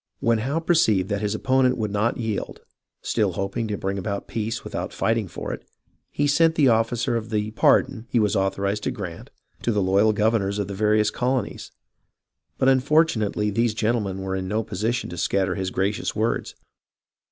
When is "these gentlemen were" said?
13.51-14.35